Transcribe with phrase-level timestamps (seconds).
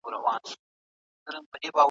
[0.03, 0.09] موږ
[1.23, 1.79] پلان ته اړتيا لرو.